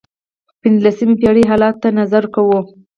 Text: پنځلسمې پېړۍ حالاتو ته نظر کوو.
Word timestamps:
پنځلسمې 0.61 1.15
پېړۍ 1.21 1.43
حالاتو 1.49 1.79
ته 1.83 1.89
نظر 1.99 2.23
کوو. 2.33 2.59